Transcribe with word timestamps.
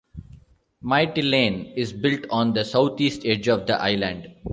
Mytilene 0.83 1.75
is 1.77 1.93
built 1.93 2.25
on 2.31 2.53
the 2.53 2.65
southeast 2.65 3.23
edge 3.23 3.47
of 3.47 3.67
the 3.67 3.79
island. 3.79 4.33